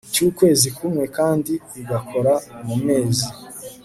cyukwezi 0.13 0.67
kumwe 0.77 1.03
kandi 1.17 1.53
igakora 1.81 2.33
mu 2.65 2.75
mezi 2.85 3.27